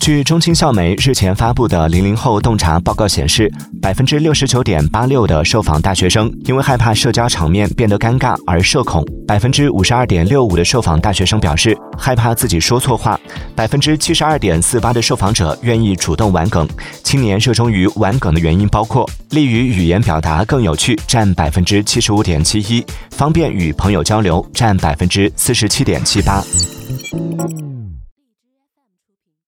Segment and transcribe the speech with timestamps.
[0.00, 13.18] 据中青校媒日前发布的零零后洞察报告显示百分之六十九点八六的受访大学生因为害怕社交场面变得尴尬而社恐百分之五十二点六五的受访大学生表示害怕自己说错话
[13.56, 16.68] 百分之七十二点四八的受访者愿意主动玩梗。
[17.02, 26.44] 青年热衷于玩梗的原因包括利于语言表达更有趣占百分之七十五点七一方便与朋友交流占百分之四十七点七八。